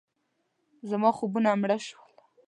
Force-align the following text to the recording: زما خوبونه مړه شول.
زما 0.89 1.09
خوبونه 1.17 1.49
مړه 1.61 1.77
شول. 1.87 2.13